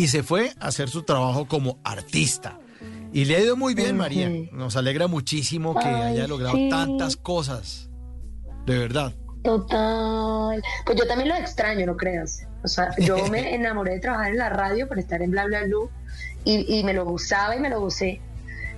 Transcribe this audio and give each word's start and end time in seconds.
Y 0.00 0.08
se 0.08 0.22
fue 0.22 0.52
a 0.60 0.68
hacer 0.68 0.88
su 0.88 1.02
trabajo 1.02 1.46
como 1.46 1.78
artista. 1.84 2.58
Y 3.12 3.26
le 3.26 3.36
ha 3.36 3.40
ido 3.40 3.54
muy 3.56 3.74
bien, 3.74 3.98
María. 3.98 4.30
Nos 4.52 4.76
alegra 4.76 5.08
muchísimo 5.08 5.74
que 5.78 5.84
Ay, 5.86 6.12
haya 6.14 6.26
logrado 6.26 6.54
sí. 6.56 6.68
tantas 6.70 7.16
cosas. 7.16 7.90
De 8.64 8.78
verdad. 8.78 9.14
Total. 9.42 10.62
Pues 10.86 10.98
yo 10.98 11.06
también 11.06 11.28
lo 11.28 11.34
extraño, 11.34 11.84
no 11.84 11.96
creas. 11.98 12.46
O 12.64 12.68
sea, 12.68 12.94
yo 12.98 13.26
me 13.30 13.54
enamoré 13.54 13.92
de 13.94 14.00
trabajar 14.00 14.30
en 14.30 14.38
la 14.38 14.48
radio 14.48 14.88
por 14.88 14.98
estar 14.98 15.20
en 15.20 15.30
Bla 15.32 15.44
Bla 15.44 15.64
Blue 15.64 15.90
y, 16.44 16.78
y 16.78 16.82
me 16.84 16.94
lo 16.94 17.04
gustaba 17.04 17.54
y 17.56 17.60
me 17.60 17.68
lo 17.68 17.80
gocé. 17.80 18.20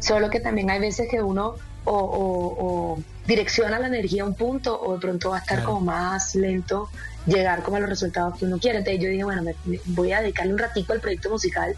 Solo 0.00 0.28
que 0.28 0.40
también 0.40 0.70
hay 0.70 0.80
veces 0.80 1.06
que 1.08 1.22
uno 1.22 1.54
o, 1.84 1.92
o- 1.92 2.56
o 2.94 2.98
direcciona 3.26 3.78
la 3.78 3.86
energía 3.86 4.22
a 4.22 4.26
un 4.26 4.34
punto 4.34 4.80
o 4.80 4.94
de 4.94 5.00
pronto 5.00 5.30
va 5.30 5.36
a 5.36 5.40
estar 5.40 5.58
Claro. 5.58 5.74
como 5.74 5.86
más 5.86 6.34
lento 6.34 6.88
llegar 7.26 7.62
como 7.62 7.76
a 7.76 7.80
los 7.80 7.88
resultados 7.88 8.36
que 8.36 8.44
uno 8.46 8.58
quiere. 8.58 8.78
Entonces 8.78 9.00
yo 9.02 9.08
dije, 9.08 9.22
bueno, 9.22 9.42
me, 9.42 9.54
me- 9.64 9.80
voy 9.86 10.12
a 10.12 10.20
dedicarle 10.20 10.52
un 10.52 10.58
ratico 10.58 10.92
al 10.92 11.00
proyecto 11.00 11.30
musical. 11.30 11.76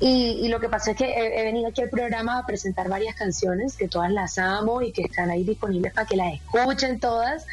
Y, 0.00 0.40
y 0.44 0.48
lo 0.48 0.60
que 0.60 0.68
pasa 0.68 0.90
es 0.90 0.96
que 0.98 1.04
he, 1.06 1.40
he 1.40 1.44
venido 1.44 1.68
aquí 1.68 1.80
al 1.80 1.88
programa 1.88 2.38
a 2.38 2.44
presentar 2.46 2.88
varias 2.88 3.14
canciones 3.14 3.76
que 3.76 3.88
todas 3.88 4.10
las 4.10 4.36
amo 4.36 4.82
y 4.82 4.92
que 4.92 5.02
están 5.02 5.30
ahí 5.30 5.44
disponibles 5.44 5.92
para 5.94 6.06
que 6.06 6.16
las 6.16 6.34
escuchen 6.34 7.00
todas. 7.00 7.46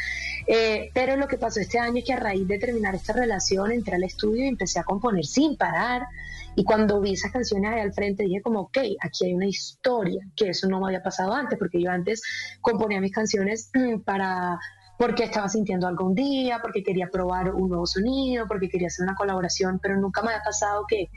Eh, 0.52 0.90
pero 0.96 1.16
lo 1.16 1.28
que 1.28 1.38
pasó 1.38 1.60
este 1.60 1.78
año 1.78 2.00
es 2.00 2.06
que 2.06 2.14
a 2.14 2.20
raíz 2.20 2.48
de 2.48 2.58
terminar 2.58 2.96
esta 2.96 3.14
relación 3.14 3.72
entré 3.72 3.94
al 3.96 4.04
estudio 4.04 4.46
y 4.46 4.48
empecé 4.48 4.80
a 4.80 4.84
componer 4.84 5.24
sin 5.24 5.56
parar. 5.56 6.08
Y 6.56 6.64
cuando 6.64 7.00
vi 7.00 7.14
esas 7.14 7.32
canciones 7.32 7.72
ahí 7.72 7.82
al 7.82 7.94
frente 7.94 8.24
dije 8.24 8.42
como, 8.42 8.62
ok, 8.62 8.80
aquí 9.00 9.26
hay 9.26 9.36
una 9.36 9.46
historia, 9.46 10.26
que 10.36 10.50
eso 10.50 10.68
no 10.68 10.80
me 10.80 10.88
había 10.88 11.04
pasado 11.04 11.34
antes, 11.34 11.60
porque 11.60 11.80
yo 11.80 11.92
antes 11.92 12.24
componía 12.62 13.00
mis 13.00 13.14
canciones 13.14 13.70
para 14.06 14.58
porque 14.98 15.24
estaba 15.24 15.48
sintiendo 15.48 15.88
algo 15.88 16.08
un 16.08 16.16
día, 16.16 16.60
porque 16.62 16.84
quería 16.84 17.10
probar 17.10 17.54
un 17.54 17.70
nuevo 17.70 17.86
sonido, 17.86 18.48
porque 18.48 18.68
quería 18.68 18.88
hacer 18.88 19.04
una 19.04 19.16
colaboración, 19.16 19.80
pero 19.80 19.96
nunca 19.98 20.24
me 20.24 20.30
había 20.30 20.44
pasado 20.44 20.84
que 20.90 21.10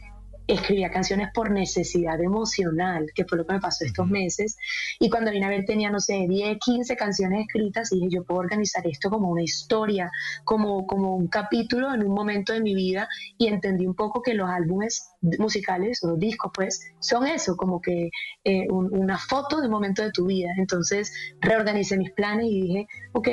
escribía 0.47 0.91
canciones 0.91 1.29
por 1.35 1.51
necesidad 1.51 2.21
emocional, 2.21 3.07
que 3.15 3.25
fue 3.25 3.39
lo 3.39 3.47
que 3.47 3.55
me 3.55 3.61
pasó 3.61 3.85
estos 3.85 4.07
meses. 4.07 4.57
Y 4.99 5.09
cuando 5.11 5.31
vine 5.31 5.47
a 5.47 5.49
ver 5.49 5.65
tenía, 5.65 5.91
no 5.91 6.01
sé, 6.01 6.27
10, 6.29 6.59
15 6.59 6.97
canciones 6.97 7.47
escritas 7.47 7.93
y 7.93 7.97
dije, 8.01 8.09
yo 8.17 8.25
puedo 8.25 8.41
organizar 8.41 8.87
esto 8.87 9.11
como 9.11 9.29
una 9.31 9.43
historia, 9.43 10.11
como, 10.45 10.87
como 10.87 11.17
un 11.17 11.29
capítulo 11.29 11.95
en 11.95 12.03
un 12.03 12.13
momento 12.15 12.53
de 12.53 12.61
mi 12.61 12.75
vida 12.75 13.09
y 13.39 13.47
entendí 13.47 13.87
un 13.87 13.95
poco 13.95 14.23
que 14.23 14.35
los 14.35 14.49
álbumes 14.49 15.09
musicales 15.39 16.03
o 16.03 16.09
los 16.09 16.19
discos 16.19 16.51
pues 16.55 16.81
son 17.01 17.27
eso, 17.27 17.57
como 17.57 17.81
que 17.81 18.11
eh, 18.45 18.67
un- 18.71 18.93
una 18.97 19.19
foto 19.19 19.61
de 19.61 19.67
un 19.67 19.73
momento 19.73 20.03
de 20.03 20.11
tu 20.11 20.27
vida. 20.27 20.51
Entonces 20.59 21.13
reorganicé 21.41 21.97
mis 21.97 22.11
planes 22.13 22.47
y 22.49 22.63
dije, 22.63 22.87
ok, 23.13 23.29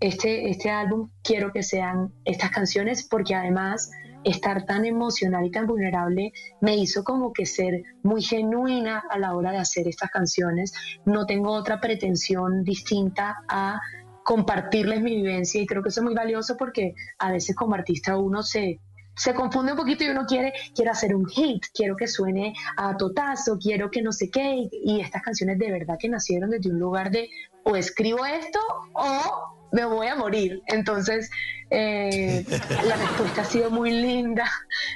este, 0.00 0.50
este 0.50 0.70
álbum 0.70 1.10
quiero 1.22 1.52
que 1.52 1.62
sean 1.62 2.12
estas 2.24 2.50
canciones 2.50 3.06
porque 3.08 3.34
además 3.34 3.90
estar 4.24 4.64
tan 4.64 4.84
emocional 4.84 5.44
y 5.44 5.50
tan 5.50 5.66
vulnerable 5.66 6.32
me 6.60 6.76
hizo 6.76 7.04
como 7.04 7.32
que 7.32 7.46
ser 7.46 7.82
muy 8.02 8.22
genuina 8.22 9.02
a 9.10 9.18
la 9.18 9.34
hora 9.34 9.52
de 9.52 9.58
hacer 9.58 9.88
estas 9.88 10.10
canciones. 10.10 10.72
No 11.04 11.26
tengo 11.26 11.52
otra 11.52 11.80
pretensión 11.80 12.64
distinta 12.64 13.36
a 13.48 13.80
compartirles 14.24 15.02
mi 15.02 15.16
vivencia 15.16 15.60
y 15.60 15.66
creo 15.66 15.82
que 15.82 15.90
eso 15.90 16.00
es 16.00 16.04
muy 16.04 16.14
valioso 16.14 16.56
porque 16.56 16.94
a 17.18 17.30
veces 17.30 17.54
como 17.54 17.74
artista 17.74 18.16
uno 18.16 18.42
se 18.42 18.80
se 19.16 19.34
confunde 19.34 19.72
un 19.72 19.78
poquito 19.78 20.04
y 20.04 20.08
uno 20.08 20.26
quiere, 20.26 20.52
quiero 20.74 20.90
hacer 20.90 21.14
un 21.14 21.26
hit, 21.26 21.64
quiero 21.72 21.96
que 21.96 22.06
suene 22.06 22.54
a 22.76 22.96
totazo, 22.96 23.58
quiero 23.58 23.90
que 23.90 24.02
no 24.02 24.12
sé 24.12 24.30
qué, 24.30 24.56
y, 24.56 24.70
y 24.72 25.00
estas 25.00 25.22
canciones 25.22 25.58
de 25.58 25.70
verdad 25.70 25.96
que 25.98 26.08
nacieron 26.08 26.50
desde 26.50 26.70
un 26.70 26.78
lugar 26.78 27.10
de 27.10 27.30
o 27.62 27.76
escribo 27.76 28.24
esto 28.26 28.58
o 28.92 29.63
me 29.74 29.84
voy 29.84 30.06
a 30.06 30.14
morir. 30.14 30.62
Entonces, 30.66 31.30
eh, 31.70 32.44
la 32.86 32.96
respuesta 32.96 33.42
ha 33.42 33.44
sido 33.44 33.70
muy 33.70 33.90
linda, 33.90 34.48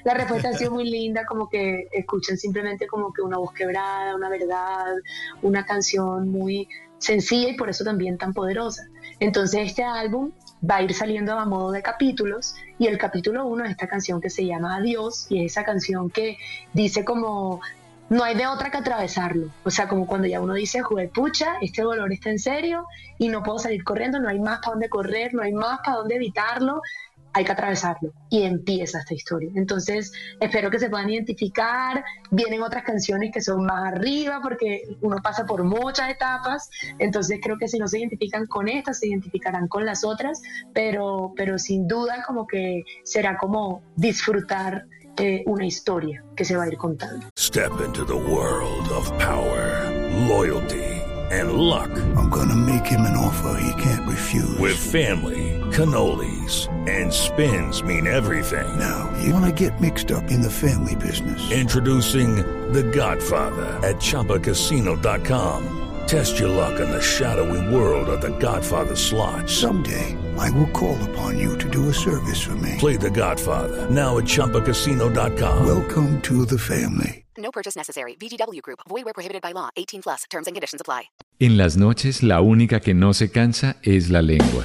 la 0.05 0.15
respuesta 0.15 0.51
ha 0.51 0.53
sido 0.53 0.71
muy 0.71 0.89
linda, 0.89 1.27
como 1.27 1.49
que 1.49 1.89
escuchan 1.93 2.39
simplemente 2.39 2.87
como 2.87 3.13
que 3.13 3.21
una 3.23 3.39
voz 3.39 3.53
quebrada, 3.53 4.15
una 4.15 4.29
verdad, 4.29 4.95
una 5.43 5.67
canción 5.67 6.29
muy 6.29 6.69
sencilla 6.99 7.51
y 7.51 7.57
por 7.57 7.69
eso 7.69 7.85
también 7.85 8.19
tan 8.19 8.33
poderosa. 8.33 8.89
Entonces 9.21 9.67
este 9.67 9.83
álbum 9.83 10.31
va 10.69 10.77
a 10.77 10.83
ir 10.83 10.95
saliendo 10.95 11.33
a 11.33 11.45
modo 11.45 11.73
de 11.73 11.83
capítulos 11.83 12.55
y 12.79 12.87
el 12.87 12.99
capítulo 12.99 13.47
uno 13.47 13.65
es 13.65 13.73
esta 13.73 13.89
canción 13.89 14.21
que 14.21 14.31
se 14.31 14.47
llama 14.47 14.77
Adiós 14.77 15.27
y 15.29 15.45
es 15.45 15.53
esa 15.53 15.65
canción 15.65 16.11
que 16.11 16.39
dice 16.73 17.05
como 17.05 17.61
no 18.11 18.25
hay 18.25 18.35
de 18.35 18.47
otra 18.47 18.71
que 18.71 18.79
atravesarlo. 18.79 19.51
O 19.65 19.71
sea, 19.71 19.89
como 19.89 20.07
cuando 20.07 20.27
ya 20.27 20.41
uno 20.41 20.55
dice, 20.55 20.83
pucha, 21.13 21.57
este 21.61 21.83
dolor 21.83 22.13
está 22.13 22.31
en 22.31 22.39
serio 22.39 22.87
y 23.19 23.29
no 23.29 23.43
puedo 23.43 23.59
salir 23.59 23.85
corriendo, 23.85 24.19
no 24.19 24.29
hay 24.29 24.41
más 24.41 24.61
para 24.61 24.73
dónde 24.73 24.89
correr, 24.89 25.35
no 25.35 25.43
hay 25.43 25.53
más 25.53 25.81
para 25.85 25.99
dónde 25.99 26.17
evitarlo, 26.17 26.81
hay 27.35 27.45
que 27.45 27.53
atravesarlo. 27.53 28.13
Y 28.31 28.43
empieza 28.43 29.01
esta 29.01 29.15
historia. 29.15 29.51
Entonces, 29.55 30.13
espero 30.41 30.71
que 30.71 30.79
se 30.79 30.89
puedan 30.89 31.11
identificar. 31.11 32.05
Vienen 32.31 32.63
otras 32.63 32.85
canciones 32.85 33.31
que 33.33 33.41
son 33.41 33.65
más 33.65 33.93
arriba 33.93 34.41
porque 34.43 34.83
uno 35.03 35.19
pasa 35.23 35.45
por 35.45 35.63
muchas 35.63 36.11
etapas. 36.11 36.71
Entonces, 36.99 37.39
creo 37.43 37.59
que 37.59 37.69
si 37.69 37.79
no 37.79 37.87
se 37.87 37.99
identifican 37.99 38.47
con 38.47 38.69
estas, 38.69 39.01
se 39.01 39.09
identificarán 39.09 39.69
con 39.69 39.85
las 39.85 40.05
otras. 40.05 40.41
Pero, 40.73 41.33
pero 41.37 41.59
sin 41.59 41.87
duda, 41.87 42.25
como 42.27 42.47
que 42.47 42.83
será 43.05 43.37
como 43.37 43.83
disfrutar 43.97 44.87
eh, 45.21 45.43
una 45.47 45.67
historia 45.67 46.23
que 46.37 46.45
se 46.45 46.57
va 46.57 46.65
a 46.65 46.69
ir 46.69 46.77
contando. 46.77 47.27
Step 47.37 47.81
into 47.81 48.05
the 48.05 48.17
world 48.17 48.89
of 48.91 49.07
power, 49.19 49.91
loyalty, 50.29 50.85
and 51.31 51.53
luck. 51.53 51.91
I'm 52.17 52.31
gonna 52.31 52.57
make 52.57 52.87
him 52.87 53.03
an 53.03 53.17
offer 53.17 53.61
he 53.61 53.83
can't 53.83 54.07
refuse. 54.09 54.59
With 54.59 54.77
family, 54.77 55.61
cannolis, 55.73 56.69
and 56.89 57.13
spins 57.13 57.83
mean 57.83 58.07
everything. 58.07 58.79
Now, 58.79 59.11
you 59.23 59.33
wanna 59.35 59.53
get 59.53 59.81
mixed 59.81 60.11
up 60.11 60.31
in 60.31 60.41
the 60.41 60.51
family 60.51 60.97
business. 60.97 61.51
Introducing 61.51 62.37
The 62.73 62.83
Godfather 62.85 63.67
at 63.87 63.97
ChumbaCasino.com. 63.97 65.88
Test 66.09 66.39
your 66.39 66.49
luck 66.49 66.81
in 66.81 66.89
the 66.91 67.03
shadowy 67.03 67.61
world 67.69 68.09
of 68.09 68.23
The 68.23 68.31
Godfather 68.39 68.97
slot. 68.97 69.47
Someday, 69.47 70.17
I 70.39 70.51
will 70.53 70.71
call 70.71 70.97
upon 71.11 71.39
you 71.39 71.59
to 71.59 71.69
do 71.69 71.91
a 71.91 71.93
service 71.93 72.41
for 72.43 72.55
me. 72.57 72.77
Play 72.79 72.97
The 72.97 73.11
Godfather 73.11 73.91
now 73.91 74.17
at 74.17 74.25
ChumbaCasino.com. 74.25 75.67
Welcome 75.67 76.19
to 76.23 76.47
the 76.47 76.59
family. 76.59 77.27
No 77.37 77.51
purchase 77.51 77.77
necessary. 77.77 78.17
VGW 78.19 78.63
Group. 78.63 78.79
Void 78.89 79.05
where 79.05 79.13
prohibited 79.13 79.43
by 79.43 79.53
law. 79.53 79.69
18 79.77 80.01
plus. 80.01 80.25
Terms 80.31 80.47
and 80.47 80.57
conditions 80.57 80.81
apply. 80.81 81.11
En 81.41 81.59
las 81.59 81.77
noches 81.77 82.23
la 82.23 82.41
única 82.41 82.81
que 82.81 82.95
no 82.95 83.13
se 83.13 83.31
cansa 83.31 83.77
es 83.83 84.09
la 84.09 84.23
lengua. 84.23 84.65